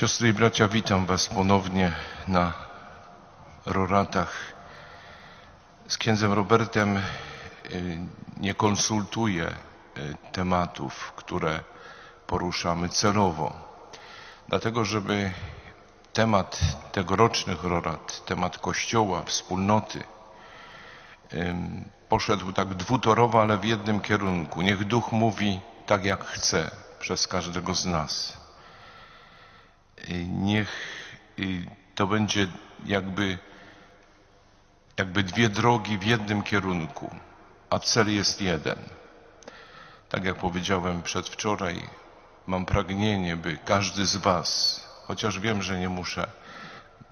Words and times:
Siostry 0.00 0.28
i 0.28 0.32
bracia, 0.32 0.68
witam 0.68 1.06
Was 1.06 1.28
ponownie 1.28 1.92
na 2.28 2.52
roratach. 3.66 4.32
Z 5.88 5.98
księdzem 5.98 6.32
Robertem 6.32 6.96
y, 6.96 7.02
nie 8.36 8.54
konsultuję 8.54 9.48
y, 9.48 9.52
tematów, 10.32 11.12
które 11.16 11.60
poruszamy 12.26 12.88
celowo, 12.88 13.52
dlatego 14.48 14.84
żeby 14.84 15.32
temat 16.12 16.60
tegorocznych 16.92 17.64
rorat, 17.64 18.24
temat 18.24 18.58
Kościoła, 18.58 19.22
wspólnoty, 19.22 20.02
poszedł 22.08 22.52
tak 22.52 22.74
dwutorowo, 22.74 23.42
ale 23.42 23.58
w 23.58 23.64
jednym 23.64 24.00
kierunku. 24.00 24.62
Niech 24.62 24.84
Duch 24.84 25.12
mówi 25.12 25.60
tak, 25.86 26.04
jak 26.04 26.24
chce 26.24 26.70
przez 27.00 27.26
każdego 27.26 27.74
z 27.74 27.86
nas. 27.86 28.39
Y, 30.08 30.26
Niech 30.26 30.68
y, 31.38 31.66
to 31.94 32.06
będzie 32.06 32.46
jakby, 32.86 33.38
jakby 34.96 35.22
dwie 35.22 35.48
drogi 35.48 35.98
w 35.98 36.04
jednym 36.04 36.42
kierunku, 36.42 37.10
a 37.70 37.78
cel 37.78 38.14
jest 38.14 38.40
jeden. 38.40 38.78
Tak 40.08 40.24
jak 40.24 40.36
powiedziałem 40.36 41.02
przedwczoraj, 41.02 41.88
mam 42.46 42.66
pragnienie, 42.66 43.36
by 43.36 43.58
każdy 43.64 44.06
z 44.06 44.16
Was, 44.16 44.80
chociaż 45.06 45.38
wiem, 45.38 45.62
że 45.62 45.78
nie 45.78 45.88
muszę 45.88 46.26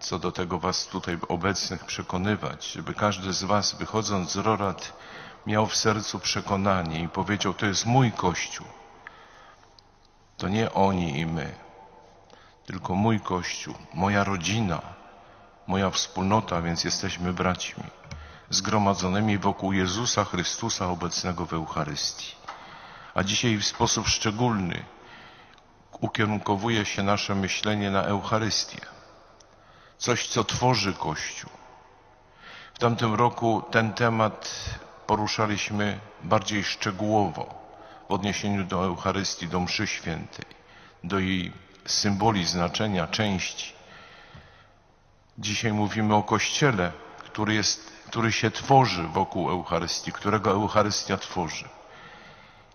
co 0.01 0.19
do 0.19 0.33
tego 0.33 0.59
Was 0.59 0.87
tutaj 0.87 1.19
obecnych 1.29 1.85
przekonywać, 1.85 2.73
żeby 2.73 2.95
każdy 2.95 3.33
z 3.33 3.45
Was 3.45 3.75
wychodząc 3.75 4.33
z 4.33 4.37
rorat 4.37 4.93
miał 5.47 5.67
w 5.67 5.77
sercu 5.77 6.19
przekonanie 6.19 7.03
i 7.03 7.09
powiedział, 7.09 7.55
to 7.55 7.67
jest 7.67 7.87
mój 7.87 8.13
Kościół. 8.13 8.67
To 10.37 10.49
nie 10.49 10.73
oni 10.73 11.19
i 11.19 11.27
my, 11.27 11.55
tylko 12.69 12.95
mój 12.95 13.21
Kościół, 13.21 13.75
moja 13.95 14.25
rodzina, 14.25 14.83
moja 15.67 15.91
wspólnota, 15.91 16.63
więc 16.63 16.85
jesteśmy 16.85 17.33
braćmi, 17.33 17.85
zgromadzonymi 18.51 19.39
wokół 19.39 19.73
Jezusa 19.73 20.25
Chrystusa 20.25 20.87
obecnego 20.87 21.47
w 21.47 21.53
Eucharystii. 21.53 22.35
A 23.15 23.25
dzisiaj 23.25 23.57
w 23.57 23.65
sposób 23.65 24.09
szczególny 24.09 24.85
ukierunkowuje 26.01 26.85
się 26.85 27.03
nasze 27.03 27.35
myślenie 27.35 27.91
na 27.91 28.03
Eucharystię. 28.03 28.81
Coś, 29.99 30.27
co 30.27 30.45
tworzy 30.45 30.93
Kościół. 30.93 31.51
W 32.75 32.79
tamtym 32.79 33.15
roku 33.15 33.63
ten 33.71 33.93
temat 33.93 34.55
poruszaliśmy 35.07 35.99
bardziej 36.23 36.65
szczegółowo 36.65 37.55
w 38.09 38.13
odniesieniu 38.13 38.65
do 38.65 38.85
Eucharystii, 38.85 39.49
do 39.49 39.61
mszy 39.61 39.87
świętej, 39.87 40.47
do 41.05 41.19
jej 41.19 41.53
symboli, 41.89 42.47
znaczenia, 42.47 43.07
części. 43.07 43.73
Dzisiaj 45.39 45.73
mówimy 45.73 46.15
o 46.15 46.23
Kościele, 46.23 46.93
który, 47.19 47.55
jest, 47.55 47.93
który 48.07 48.33
się 48.33 48.51
tworzy 48.51 49.03
wokół 49.03 49.51
Eucharystii, 49.51 50.13
którego 50.13 50.51
Eucharystia 50.51 51.17
tworzy. 51.17 51.69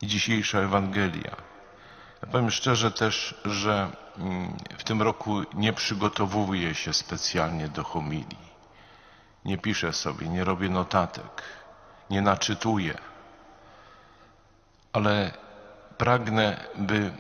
I 0.02 0.08
dzisiejsza 0.08 0.60
Ewangelia. 0.60 1.36
Ja 2.22 2.30
powiem 2.32 2.52
szczerze 2.52 2.92
też, 2.92 3.36
że 3.46 3.92
mm, 4.18 4.58
w 4.78 4.84
tym 4.84 5.02
roku 5.02 5.42
nie 5.54 5.74
przygotowuję 5.74 6.76
się 6.76 6.94
specjalnie 6.94 7.68
do 7.68 7.84
homilii. 7.84 8.54
Nie 9.46 9.58
piszę 9.58 9.94
sobie, 9.94 10.30
nie 10.30 10.44
robię 10.44 10.70
notatek, 10.70 11.44
nie 12.10 12.22
naczytuję. 12.22 12.98
Ale 14.94 15.32
pragnę, 15.98 16.66
by 16.76 17.12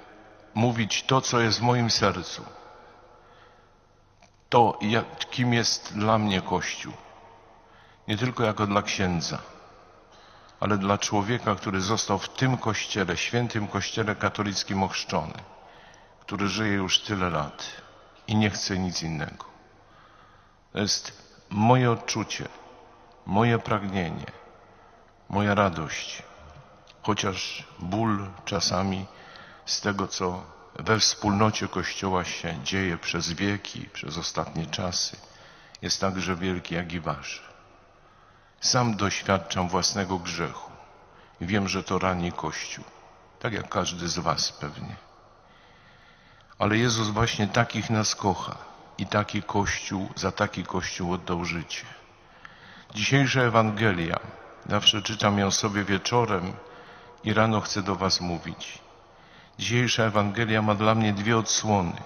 mówić 0.55 1.03
to, 1.03 1.21
co 1.21 1.39
jest 1.39 1.59
w 1.59 1.61
moim 1.61 1.89
sercu. 1.89 2.45
To, 4.49 4.77
jak, 4.81 5.29
kim 5.29 5.53
jest 5.53 5.97
dla 5.97 6.17
mnie 6.17 6.41
Kościół. 6.41 6.93
Nie 8.07 8.17
tylko 8.17 8.43
jako 8.43 8.67
dla 8.67 8.81
księdza, 8.81 9.37
ale 10.59 10.77
dla 10.77 10.97
człowieka, 10.97 11.55
który 11.55 11.81
został 11.81 12.19
w 12.19 12.29
tym 12.29 12.57
kościele, 12.57 13.17
świętym 13.17 13.67
kościele 13.67 14.15
katolickim 14.15 14.83
ochrzczony, 14.83 15.33
który 16.19 16.47
żyje 16.47 16.73
już 16.73 16.99
tyle 16.99 17.29
lat 17.29 17.65
i 18.27 18.35
nie 18.35 18.49
chce 18.49 18.77
nic 18.77 19.03
innego. 19.03 19.45
To 20.73 20.79
jest 20.79 21.23
moje 21.49 21.91
odczucie, 21.91 22.47
moje 23.25 23.59
pragnienie, 23.59 24.31
moja 25.29 25.55
radość, 25.55 26.23
chociaż 27.01 27.67
ból 27.79 28.27
czasami 28.45 29.05
z 29.65 29.81
tego, 29.81 30.07
co 30.07 30.43
we 30.79 30.99
wspólnocie 30.99 31.67
Kościoła 31.67 32.23
się 32.23 32.63
dzieje 32.63 32.97
przez 32.97 33.33
wieki, 33.33 33.89
przez 33.93 34.17
ostatnie 34.17 34.65
czasy, 34.65 35.17
jest 35.81 36.01
także 36.01 36.35
wielki 36.35 36.75
jak 36.75 36.93
i 36.93 36.99
wasz. 36.99 37.43
Sam 38.59 38.95
doświadczam 38.95 39.69
własnego 39.69 40.19
grzechu 40.19 40.73
wiem, 41.45 41.67
że 41.67 41.83
to 41.83 41.99
rani 41.99 42.31
Kościół, 42.31 42.85
tak 43.39 43.53
jak 43.53 43.69
każdy 43.69 44.07
z 44.07 44.19
was 44.19 44.51
pewnie. 44.51 44.95
Ale 46.59 46.77
Jezus 46.77 47.07
właśnie 47.07 47.47
takich 47.47 47.89
nas 47.89 48.15
kocha 48.15 48.57
i 48.97 49.05
taki 49.05 49.43
Kościół, 49.43 50.09
za 50.15 50.31
taki 50.31 50.63
Kościół 50.63 51.13
oddał 51.13 51.45
życie. 51.45 51.85
Dzisiejsza 52.93 53.41
Ewangelia, 53.41 54.19
zawsze 54.69 55.01
czytam 55.01 55.39
ją 55.39 55.51
sobie 55.51 55.83
wieczorem 55.83 56.53
i 57.23 57.33
rano 57.33 57.61
chcę 57.61 57.81
do 57.83 57.95
was 57.95 58.21
mówić. 58.21 58.79
Dzisiejsza 59.59 60.03
Ewangelia 60.03 60.61
ma 60.61 60.75
dla 60.75 60.95
mnie 60.95 61.13
dwie 61.13 61.37
odsłony. 61.37 62.01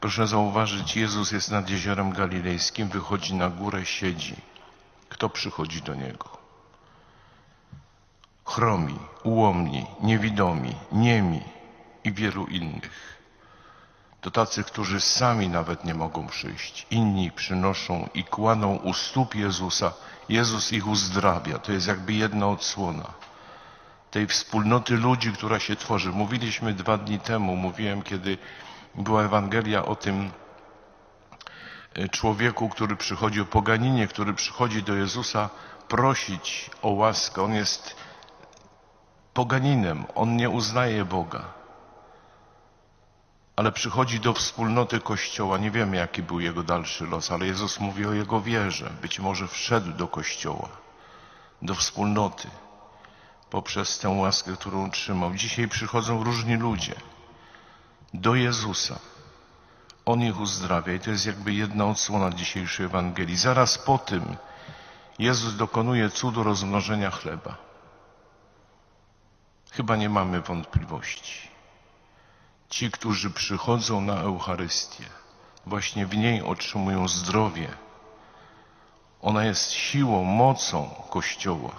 Proszę 0.00 0.26
zauważyć, 0.26 0.96
Jezus 0.96 1.32
jest 1.32 1.50
nad 1.50 1.70
jeziorem 1.70 2.12
galilejskim, 2.12 2.88
wychodzi 2.88 3.34
na 3.34 3.50
górę, 3.50 3.86
siedzi. 3.86 4.36
Kto 5.08 5.28
przychodzi 5.28 5.82
do 5.82 5.94
Niego? 5.94 6.38
Chromi, 8.44 8.98
ułomni, 9.22 9.86
niewidomi, 10.00 10.74
niemi 10.92 11.42
i 12.04 12.12
wielu 12.12 12.46
innych. 12.46 13.18
To 14.20 14.30
tacy, 14.30 14.64
którzy 14.64 15.00
sami 15.00 15.48
nawet 15.48 15.84
nie 15.84 15.94
mogą 15.94 16.26
przyjść. 16.26 16.86
Inni 16.90 17.30
przynoszą 17.32 18.08
i 18.14 18.24
kładą 18.24 18.76
u 18.76 18.94
stóp 18.94 19.34
Jezusa. 19.34 19.92
Jezus 20.28 20.72
ich 20.72 20.86
uzdrawia. 20.86 21.58
To 21.58 21.72
jest 21.72 21.86
jakby 21.86 22.12
jedna 22.12 22.48
odsłona 22.48 23.24
tej 24.14 24.26
wspólnoty 24.26 24.96
ludzi, 24.96 25.32
która 25.32 25.60
się 25.60 25.76
tworzy. 25.76 26.10
Mówiliśmy 26.12 26.74
dwa 26.74 26.98
dni 26.98 27.18
temu, 27.18 27.56
mówiłem, 27.56 28.02
kiedy 28.02 28.38
była 28.94 29.22
Ewangelia 29.24 29.84
o 29.84 29.96
tym 29.96 30.30
e, 31.94 32.08
człowieku, 32.08 32.68
który 32.68 32.96
przychodzi, 32.96 33.40
o 33.40 33.44
poganinie, 33.44 34.06
który 34.06 34.34
przychodzi 34.34 34.82
do 34.82 34.94
Jezusa 34.94 35.50
prosić 35.88 36.70
o 36.82 36.90
łaskę. 36.90 37.42
On 37.42 37.54
jest 37.54 37.96
poganinem, 39.32 40.04
on 40.14 40.36
nie 40.36 40.50
uznaje 40.50 41.04
Boga. 41.04 41.44
Ale 43.56 43.72
przychodzi 43.72 44.20
do 44.20 44.32
wspólnoty 44.32 45.00
Kościoła. 45.00 45.58
Nie 45.58 45.70
wiemy, 45.70 45.96
jaki 45.96 46.22
był 46.22 46.40
jego 46.40 46.62
dalszy 46.62 47.06
los, 47.06 47.30
ale 47.30 47.46
Jezus 47.46 47.80
mówi 47.80 48.06
o 48.06 48.12
jego 48.12 48.40
wierze. 48.40 48.90
Być 49.02 49.20
może 49.20 49.48
wszedł 49.48 49.92
do 49.92 50.08
Kościoła, 50.08 50.68
do 51.62 51.74
wspólnoty 51.74 52.48
poprzez 53.50 53.98
tę 53.98 54.08
łaskę, 54.08 54.52
którą 54.52 54.84
otrzymał. 54.86 55.34
Dzisiaj 55.34 55.68
przychodzą 55.68 56.24
różni 56.24 56.56
ludzie 56.56 56.94
do 58.14 58.34
Jezusa. 58.34 58.98
On 60.06 60.22
ich 60.22 60.40
uzdrawia 60.40 60.92
i 60.92 61.00
to 61.00 61.10
jest 61.10 61.26
jakby 61.26 61.52
jedna 61.52 61.86
odsłona 61.86 62.30
dzisiejszej 62.30 62.86
Ewangelii. 62.86 63.36
Zaraz 63.36 63.78
po 63.78 63.98
tym 63.98 64.36
Jezus 65.18 65.56
dokonuje 65.56 66.10
cudu 66.10 66.42
rozmnożenia 66.42 67.10
chleba. 67.10 67.56
Chyba 69.72 69.96
nie 69.96 70.08
mamy 70.08 70.40
wątpliwości. 70.40 71.48
Ci, 72.70 72.90
którzy 72.90 73.30
przychodzą 73.30 74.00
na 74.00 74.14
Eucharystię, 74.14 75.04
właśnie 75.66 76.06
w 76.06 76.16
niej 76.16 76.42
otrzymują 76.42 77.08
zdrowie. 77.08 77.68
Ona 79.22 79.44
jest 79.44 79.70
siłą, 79.70 80.24
mocą 80.24 80.90
Kościoła. 81.10 81.70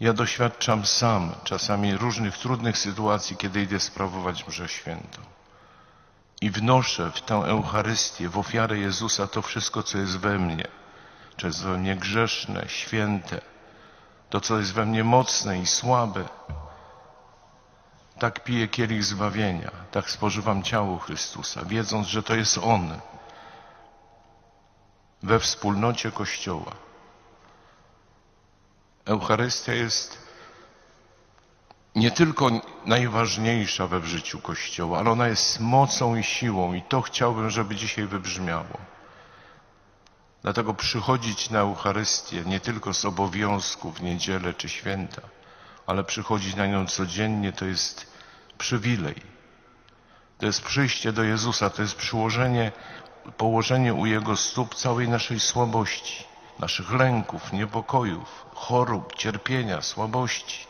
Ja 0.00 0.12
doświadczam 0.12 0.86
sam 0.86 1.34
czasami 1.44 1.96
różnych 1.96 2.38
trudnych 2.38 2.78
sytuacji, 2.78 3.36
kiedy 3.36 3.62
idę 3.62 3.80
sprawować 3.80 4.46
mszę 4.46 4.68
świętą. 4.68 5.22
I 6.40 6.50
wnoszę 6.50 7.10
w 7.14 7.20
tę 7.20 7.34
Eucharystię, 7.34 8.28
w 8.28 8.38
ofiarę 8.38 8.78
Jezusa 8.78 9.26
to 9.26 9.42
wszystko, 9.42 9.82
co 9.82 9.98
jest 9.98 10.18
we 10.18 10.38
mnie, 10.38 10.68
co 11.40 11.46
jest 11.46 11.62
we 11.62 11.78
mnie 11.78 11.96
grzeszne, 11.96 12.64
święte, 12.68 13.40
to, 14.30 14.40
co 14.40 14.58
jest 14.58 14.72
we 14.72 14.86
mnie 14.86 15.04
mocne 15.04 15.58
i 15.58 15.66
słabe. 15.66 16.24
Tak 18.18 18.44
piję 18.44 18.68
kielich 18.68 19.04
zbawienia, 19.04 19.70
tak 19.90 20.10
spożywam 20.10 20.62
ciało 20.62 20.98
Chrystusa, 20.98 21.64
wiedząc, 21.64 22.06
że 22.06 22.22
to 22.22 22.34
jest 22.34 22.58
On 22.58 23.00
we 25.22 25.38
wspólnocie 25.38 26.12
Kościoła. 26.12 26.87
Eucharystia 29.08 29.74
jest 29.74 30.18
nie 31.94 32.10
tylko 32.10 32.50
najważniejsza 32.86 33.86
we 33.86 34.00
w 34.00 34.04
życiu 34.04 34.38
Kościoła, 34.38 34.98
ale 34.98 35.10
ona 35.10 35.28
jest 35.28 35.60
mocą 35.60 36.16
i 36.16 36.22
siłą 36.24 36.74
i 36.74 36.82
to 36.82 37.02
chciałbym, 37.02 37.50
żeby 37.50 37.76
dzisiaj 37.76 38.06
wybrzmiało. 38.06 38.78
Dlatego 40.42 40.74
przychodzić 40.74 41.50
na 41.50 41.58
Eucharystię 41.58 42.42
nie 42.46 42.60
tylko 42.60 42.94
z 42.94 43.04
obowiązku 43.04 43.92
w 43.92 44.02
niedzielę 44.02 44.54
czy 44.54 44.68
święta, 44.68 45.22
ale 45.86 46.04
przychodzić 46.04 46.54
na 46.54 46.66
nią 46.66 46.86
codziennie 46.86 47.52
to 47.52 47.64
jest 47.64 48.12
przywilej. 48.58 49.16
To 50.38 50.46
jest 50.46 50.62
przyjście 50.62 51.12
do 51.12 51.22
Jezusa, 51.22 51.70
to 51.70 51.82
jest 51.82 51.94
przyłożenie, 51.94 52.72
położenie 53.36 53.94
u 53.94 54.06
Jego 54.06 54.36
stóp 54.36 54.74
całej 54.74 55.08
naszej 55.08 55.40
słabości, 55.40 56.24
naszych 56.58 56.92
lęków, 56.92 57.52
niepokojów, 57.52 58.46
chorób, 58.54 59.14
cierpienia, 59.14 59.82
słabości. 59.82 60.66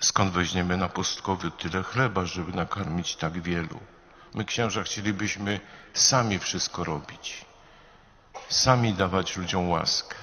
Skąd 0.00 0.32
weźmiemy 0.32 0.76
na 0.76 0.88
pustkowiu 0.88 1.50
tyle 1.50 1.82
chleba, 1.82 2.24
żeby 2.26 2.52
nakarmić 2.52 3.16
tak 3.16 3.42
wielu? 3.42 3.80
My, 4.34 4.44
księża, 4.44 4.82
chcielibyśmy 4.82 5.60
sami 5.94 6.38
wszystko 6.38 6.84
robić, 6.84 7.44
sami 8.48 8.94
dawać 8.94 9.36
ludziom 9.36 9.70
łaskę, 9.70 10.16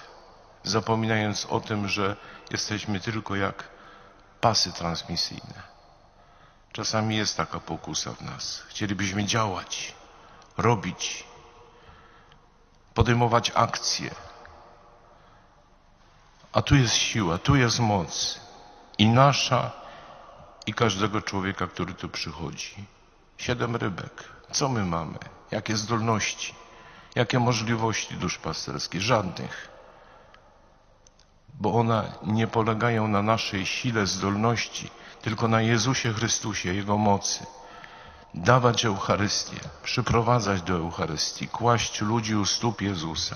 zapominając 0.64 1.46
o 1.46 1.60
tym, 1.60 1.88
że 1.88 2.16
jesteśmy 2.52 3.00
tylko 3.00 3.36
jak 3.36 3.70
pasy 4.42 4.74
transmisyjne. 4.74 5.76
Czasami 6.72 7.18
jest 7.18 7.38
taka 7.38 7.60
pokusa 7.60 8.14
w 8.14 8.22
nas. 8.22 8.64
Chcielibyśmy 8.68 9.26
działać, 9.26 9.96
robić, 10.58 11.24
podejmować 12.96 13.52
akcje. 13.56 14.16
A 16.54 16.62
tu 16.62 16.76
jest 16.76 16.94
siła, 16.94 17.38
tu 17.38 17.56
jest 17.56 17.80
moc 17.80 18.40
i 18.98 19.08
nasza, 19.08 19.72
i 20.66 20.74
każdego 20.74 21.22
człowieka, 21.22 21.68
który 21.68 21.94
tu 21.94 22.10
przychodzi. 22.10 22.76
Siedem 23.38 23.76
rybek. 23.76 24.24
Co 24.52 24.70
my 24.70 24.86
mamy? 24.86 25.18
Jakie 25.52 25.78
zdolności? 25.78 26.56
Jakie 27.16 27.40
możliwości 27.40 28.16
duszpasterskiej? 28.16 29.02
Żadnych. 29.02 29.70
Bo 31.60 31.74
one 31.74 32.12
nie 32.24 32.48
polegają 32.48 33.08
na 33.08 33.22
naszej 33.22 33.66
sile, 33.66 34.08
zdolności, 34.08 34.90
tylko 35.22 35.48
na 35.48 35.62
Jezusie 35.62 36.14
Chrystusie, 36.14 36.74
Jego 36.74 36.98
mocy. 36.98 37.46
Dawać 38.38 38.86
Eucharystię, 38.86 39.60
przyprowadzać 39.84 40.62
do 40.62 40.74
Eucharystii, 40.74 41.48
kłaść 41.48 42.02
ludzi 42.02 42.36
u 42.36 42.46
stóp 42.46 42.82
Jezusa. 42.82 43.36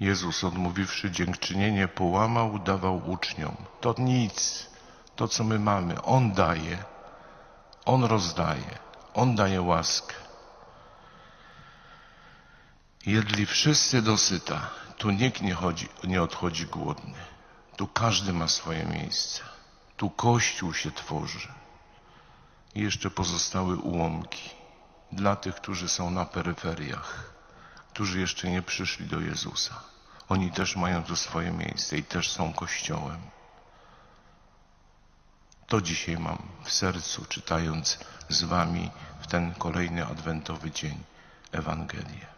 Jezus, 0.00 0.44
odmówiwszy 0.44 1.10
dziękczynienie, 1.10 1.88
połamał, 1.88 2.58
dawał 2.58 3.10
uczniom. 3.10 3.56
To 3.80 3.94
nic, 3.98 4.66
to 5.16 5.28
co 5.28 5.44
my 5.44 5.58
mamy. 5.58 6.02
On 6.02 6.32
daje, 6.32 6.84
On 7.84 8.04
rozdaje, 8.04 8.78
On 9.14 9.36
daje 9.36 9.62
łaskę. 9.62 10.14
Jedli 13.06 13.46
wszyscy 13.46 14.02
dosyta, 14.02 14.70
tu 14.98 15.10
nikt 15.10 15.42
nie, 15.42 15.54
chodzi, 15.54 15.88
nie 16.04 16.22
odchodzi 16.22 16.66
głodny. 16.66 17.14
Tu 17.76 17.86
każdy 17.86 18.32
ma 18.32 18.48
swoje 18.48 18.84
miejsce. 18.84 19.53
Tu 19.96 20.10
Kościół 20.10 20.74
się 20.74 20.90
tworzy. 20.90 21.48
I 22.74 22.80
jeszcze 22.80 23.10
pozostały 23.10 23.76
ułomki 23.76 24.50
dla 25.12 25.36
tych, 25.36 25.54
którzy 25.54 25.88
są 25.88 26.10
na 26.10 26.24
peryferiach, 26.24 27.32
którzy 27.92 28.20
jeszcze 28.20 28.50
nie 28.50 28.62
przyszli 28.62 29.06
do 29.06 29.20
Jezusa. 29.20 29.80
Oni 30.28 30.52
też 30.52 30.76
mają 30.76 31.04
tu 31.04 31.16
swoje 31.16 31.50
miejsce 31.50 31.98
i 31.98 32.02
też 32.02 32.30
są 32.30 32.52
Kościołem. 32.52 33.20
To 35.66 35.80
dzisiaj 35.80 36.18
mam 36.18 36.38
w 36.64 36.72
sercu, 36.72 37.24
czytając 37.24 37.98
z 38.28 38.44
Wami 38.44 38.90
w 39.20 39.26
ten 39.26 39.54
kolejny 39.54 40.06
adwentowy 40.06 40.70
dzień 40.70 41.04
Ewangelię. 41.52 42.33